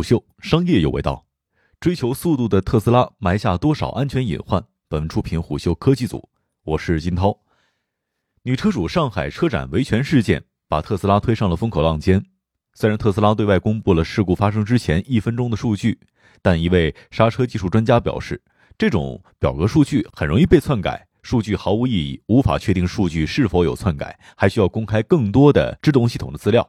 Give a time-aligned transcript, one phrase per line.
[0.00, 1.26] 虎嗅，商业有味道。
[1.78, 4.64] 追求速度的特斯拉埋下多少安全隐患？
[4.88, 6.26] 本出品虎嗅科技组，
[6.64, 7.38] 我是金涛。
[8.44, 12.24] 女车主上海车展维权事件把特斯拉推上了风口浪尖。
[12.72, 16.00] 虽然特斯拉对外公布了事故发生之前一分钟的数据，
[16.40, 18.42] 但一位刹车技术专家表示，
[18.78, 26.66] 这种表格数据很容易被篡改，数据毫无意义，无法确定数据是否有篡改，还需要公开更多的制动系统的资料。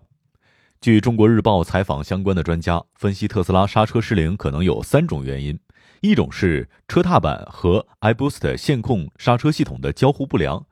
[0.82, 5.60] 据中国日报采访相关的专家分析，特斯拉刹车失灵可能有三种原因：
[6.02, 10.66] 一种是车踏板和 iBoost 线控刹车系统的交互不良，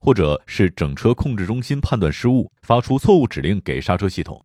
[0.00, 4.36] 或者是整车控制中心判断失误，发出错误指令给刹车系统；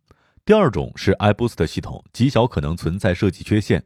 [0.44, 3.80] 第二种是 iBoost 系统极小可能存在设计缺陷；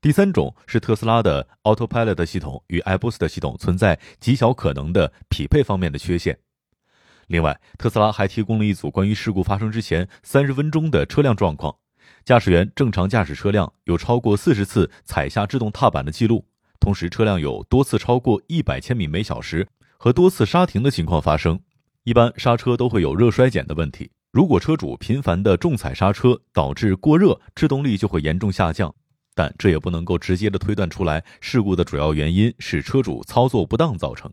[0.00, 6.38] 第三种是特斯拉的 Autopilot 系统与 iBoost 系统存在极小可能的匹配方面的缺陷。
[7.30, 11.76] 另外，特斯拉还提供了一组关于事故发生之前三十分钟的车辆状况：
[12.24, 16.44] 驾驶员正常驾驶车辆，有超过四十次踩下制动踏板的记录，
[16.80, 21.60] 同时车辆有多次超过一百千米每小时和多次刹停的情况发生。
[22.02, 28.92] 一般刹车都会有热衰减的问题，如果车主频繁的重踩刹车导致过热，制动力就会严重下降。
[29.36, 34.28] 但这也不能够直接的推断出来事故的主要原因是车主操作不当造成。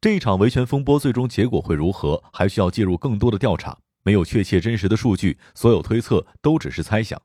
[0.00, 3.76] 这一场维权风波最终结果会如何，还需要介入更多的调查。
[4.04, 7.20] 没有确切真实的数据，所有推测都只是猜想。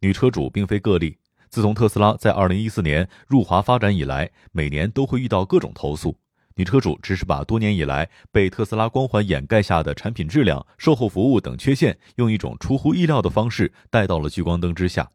[0.00, 1.18] 女车主并非个例，
[1.50, 6.16] 自从特斯拉在2014年入华发展以来，每年都会遇到各种投诉。
[6.54, 15.10] 女车主只是把多年以来被特斯拉光环掩盖下的产品质量、售后服务等缺陷，用一种出乎意料的方式带到了聚光灯之下。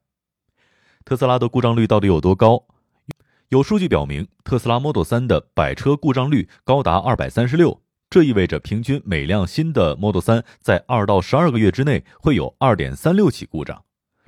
[1.04, 2.68] 特斯拉的故障率到底有多高？
[3.52, 13.84] 有数据表明，特斯拉 Model 3的百车故障率高达二百三十六，这意味着平均每辆新的 Model 3在二到十二个月之内会有二点三六起故障。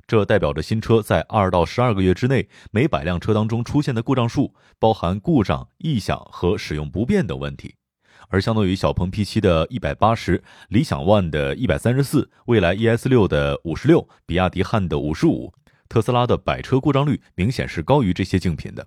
[0.06, 7.76] 这代表着新车在二到十二个月之内每百辆车当中出现的故障数，包含故障、异响和使用不便等问题。
[8.28, 15.54] 而相对于小鹏 P7 的一百八十、理想 ONE 的一百三十四、蔚来 ES 六的五十六、比亚迪汉的五十五，
[15.88, 18.86] 特斯拉的百车故障率明显是高于这些竞品的。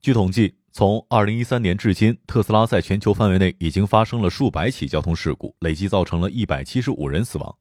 [0.00, 7.56] 据统计，从2013年至今，特斯拉在全球范围内已经发生了数百起交通事故，累计造成了一百七十五人死亡。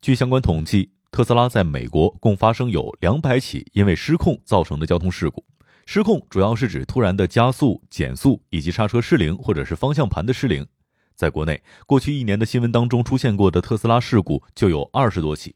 [0.00, 5.44] 据相关统计，特斯拉在美国共发生有两百起因为失控造成的交通事故。
[5.84, 10.66] 失控主要是指突然的加速、减速以及刹车失灵或者是方向盘的失灵。
[11.14, 15.54] 在国内，过去一年的新闻当中出现过的特斯拉事故就有二十多起。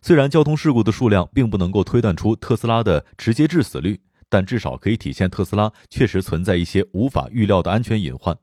[0.00, 4.00] 虽然交通事故的数量并不能够推断出特斯拉的直接致死率。
[4.30, 8.34] 但至少可以体现特斯拉确实存在一些无法预料的安全隐患。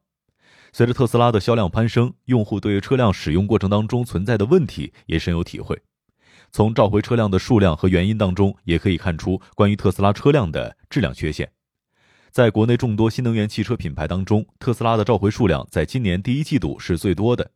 [0.73, 5.81] 随着特斯拉的销量攀升，用户对于车辆使用过程当中存在的问题也深有体会。
[6.51, 11.49] 从召回车辆的数量和原因当中，也可以看出关于特斯拉车辆的质量缺陷。
[12.29, 17.49] 在国内众多新能源汽车品牌当中，特斯拉的召回数量在今年第一季度是最多的。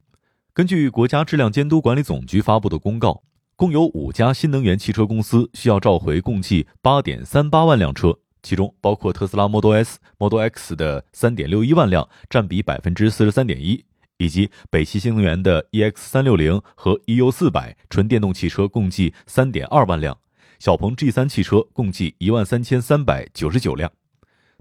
[0.54, 3.24] 根据国家质量监督管理总局发布的公告。
[3.62, 13.86] 共有五家新能源汽车公司需要召回共计八点三八万辆车，其中包括特斯拉 Model S、Model X 的三点六一万辆，占比百分之四十三点一，
[14.18, 20.18] 以及北汽新能源的 EX 三六零和 EU 四百纯电动汽车共计三点二万辆，
[20.58, 23.92] 小鹏 G 三汽车共计一万三千三百九十九辆。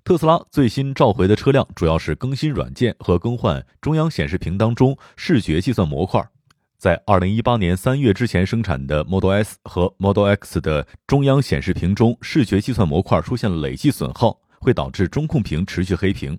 [0.05, 6.23] 特斯拉最新召回的车辆主要是更新软件和更换中央显示屏当中视觉计算模块。
[6.81, 16.39] 在二零一八年三月之前生产的 Model S 和 Model X 的中央显示屏中视觉计算模块出现了累计损耗，会导致中控屏持续黑屏。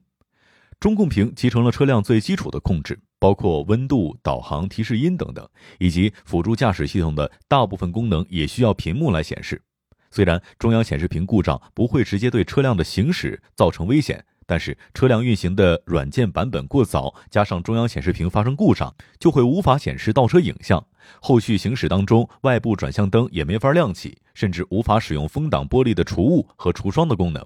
[0.80, 5.48] 中控屏集成了车辆最基础的控制，包括温度、导航、提示音等等，
[5.78, 9.62] 以及辅助驾驶系统的大部分功能也需要屏幕来显示。
[10.10, 14.26] 虽然中央显示屏故障不会直接对车辆的行驶造成危险。
[14.52, 20.86] 但是车辆运行的软件版本过早，加上中央显示屏发生故障，就会无法显示倒车影像。
[21.22, 27.42] 后续行驶当中，外部转向灯也没法亮起，甚至无法使用风挡玻璃的除雾和除霜的功能。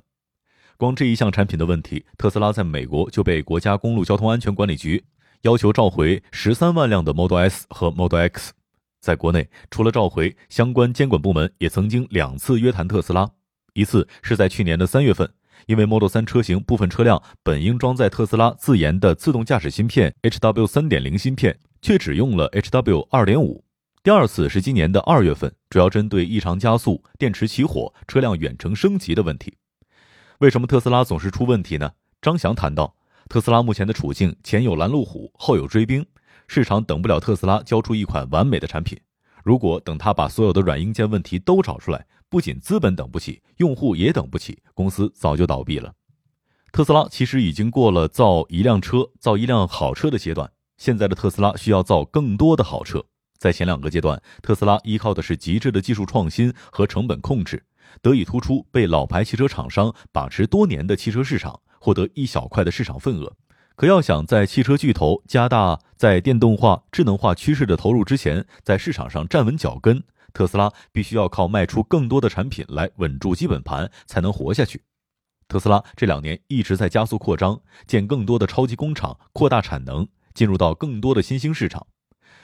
[0.77, 5.06] 光这一项产品的问题，特斯拉在美国就被国家公路交通安全管理局
[5.41, 8.51] 要求召回十三万辆的 Model S 和 Model X。
[9.00, 13.29] 在国内，除了召回，相关监管部门也曾经两次约谈特斯拉，
[13.74, 15.31] 一次是在去年的三月份。
[15.67, 23.61] 因为 Model 3车型部分车辆本应装载特斯拉自研的自动驾驶芯片 HW 3.0芯片，却只用了 HW 2.5。
[24.03, 29.57] 第二次是今年的二月份，主要针对异常加速、电池起火、车辆远程升级的问题。
[30.39, 31.91] 为什么特斯拉总是出问题呢？
[32.21, 32.95] 张翔谈到，
[33.29, 36.05] 特斯拉目前的处境前有拦路虎，后有追兵，
[36.47, 38.99] 市场等不了特斯拉交出一款完美的产品。
[39.43, 42.05] 如果等他把所有的软硬件问题都找出来，
[42.35, 45.93] 不仅资本等不起，用户也等不起，公司早就倒闭了。
[46.73, 53.05] 特斯拉其实已经过了造一辆车、造一辆好车的阶段，现在的特斯拉需要造更多的好车。
[53.37, 57.63] 在前两个阶段，特斯拉依靠的是极致的技术创新和成本控制，
[58.01, 63.31] 得以突出被老牌汽车厂商把持多年的汽车市场，获得一小块的市场份额。
[63.77, 70.03] 可要想在汽车巨头加大在电动化、智能化趋势的投入之前，在市场上站稳脚跟，
[70.35, 74.83] 特斯拉必须要靠卖出更多的产品来稳住基本盘，才能活下去。
[75.47, 81.87] 特斯拉这两年一直在加速扩张，建更多的超级工厂，扩大产能，进入到更多的新兴市场。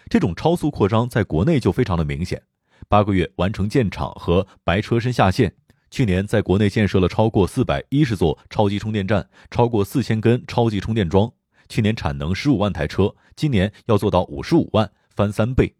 [0.09, 2.41] 这种超速扩张在国内就非常的明显，
[2.87, 5.53] 八个月完成建厂和白车身下线。
[5.89, 11.29] 去年在国内建设了超过四百一十座超级充电站，超过四千根超级充电桩。
[11.67, 15.75] 去年产能十五万台车，今年要做到五十五万，翻三倍。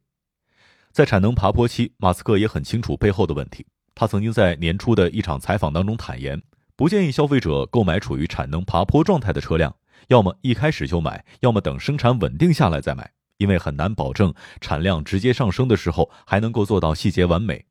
[0.92, 3.66] 在产能爬坡期，马斯克也很清楚背后的问题。
[3.96, 6.42] 他曾经在年初的一场采访当中坦言，
[6.76, 9.74] 不建议消费者购买处于产能爬坡状态的车辆，
[10.08, 17.66] 要么一开始就买，要么等生产稳定下来再买，因为很难保证产量直接上升的时候还能够做到细节完美。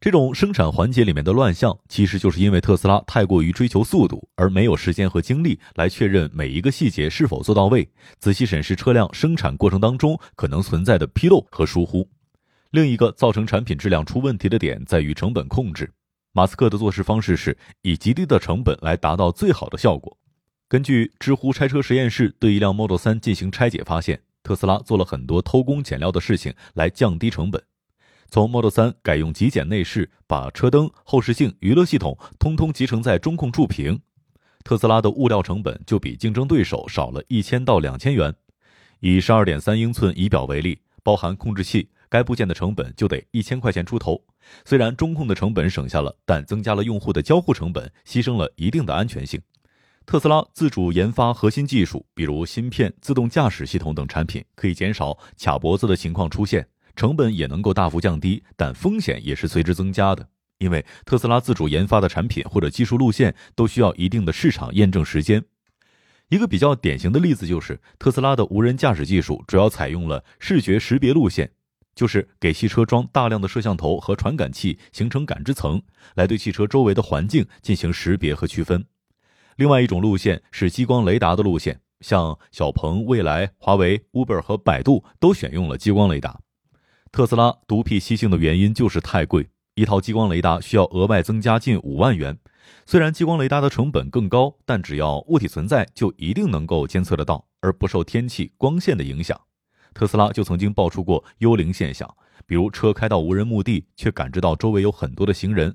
[0.00, 7.88] 这种生产环节里面的乱象，其实就是因为特斯拉太过于追求速度，而没有时间和精力来确认每一个细节是否做到位，
[8.20, 12.08] 仔细审视车辆生产过程当中可能存在的纰漏和疏忽。
[12.70, 15.90] 另一个造成产品质量出问题的点在于成本控制。
[16.32, 20.16] 马斯克的做事方式是以极低的成本来达到最好的效果。
[20.68, 27.62] 根据知乎拆车实验室对一辆 Model 3进行拆解发现，特斯拉做了很多偷工减料的事情来降低成本。
[28.30, 33.98] 从 Model 3改用极简内饰，把车灯、后视镜、娱乐系统通通集成在中控触屏，
[34.62, 38.34] 特斯拉的物料成本就比竞争对手少了一千到两千元。
[39.00, 44.22] 以十二点三英寸仪表为例，包含控制器，该部件的成本就得一千块钱出头。
[44.64, 49.40] 虽然中控的成本省下了，但增加了用户的交互成本，牺牲了一定的安全性。
[50.06, 56.66] 特斯拉自主研发核心技术，比如芯片、自动驾驶系统等产品，可以减少卡脖子的情况出现。
[56.96, 60.26] 成本也能够大幅降低，但风险也是随之增加的。
[60.58, 65.44] 因为特斯拉自主研发的产品或者技术路线都需要一定的市场验证时间。
[66.28, 71.52] 一个比较典型的例子就是特斯拉的无人驾驶技术主要采用了视觉识别路线，
[71.98, 75.82] 就是给汽车装大量的摄像头和传感器，形成感知层，
[76.14, 78.84] 来对汽车周围的环境进行识别和区分。
[79.56, 86.38] 另外一种路线是激光雷达的路线，像小鹏、蔚来、华为、Uber 和百度都选用了激光雷达。
[87.10, 92.38] 特斯拉独辟蹊径的原因就是太贵，一套激光雷达需要额外增加近五万元。
[92.86, 99.40] 虽然激光雷达的成本更高，但只要物体存在，就一定能够监测得到，而不受天气、光线的影响。
[99.94, 102.08] 特斯拉就曾经爆出过幽灵现象，
[102.46, 105.70] 比如车开到无人墓地，却感知到周围有很多的行人；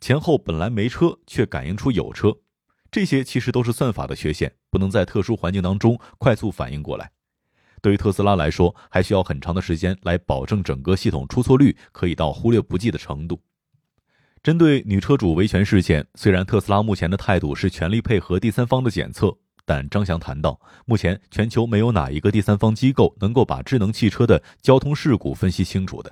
[0.00, 2.34] 前后本来没车，却感应出有车。
[2.90, 7.10] 这些其实都是算法的缺陷，不能在特殊环境当中快速反应过来。
[7.80, 13.40] 对于特斯拉来说，还需要很长的时间来保证整个系统出错率可以到忽略不计的程度。
[14.42, 19.36] 针对女车主维权事件，虽然特斯拉目前的态度是全力配合第三方的检测，
[19.68, 26.10] 但张翔谈到，目前全球没有哪一个第三方机构能够把智能汽车的交通事故分析清楚的。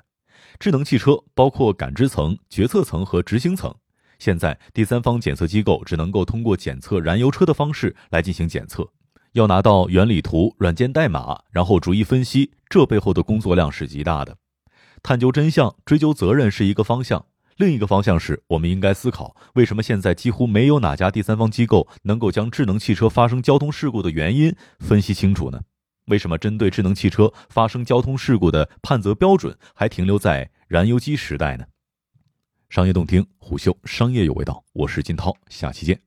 [0.60, 3.74] 智能汽车包括感知层、决策层和执行层，
[4.18, 8.86] 现在第三方检测机构只能够通过检测燃油车的方式来进行检测。
[9.32, 14.36] 要拿到原理图、软件代码，然后逐一分析，这背后的工作量是极大的。
[15.02, 17.24] 探究真相、追究责任是一个方向，
[17.56, 25.60] 另一个方向是我们应该思考，为什么现在几乎没有哪家第三方机构能够将智能汽车发生交通事故的原因分析清楚呢？
[26.06, 31.64] 为什么针对智能汽车发生交通事故的判责标准还停留在燃油机时代呢？
[32.68, 36.05] 商业洞听，虎嗅商业有味道，我是金涛，下期见。